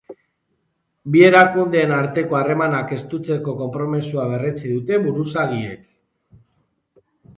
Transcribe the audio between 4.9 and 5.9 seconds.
buruzagiek.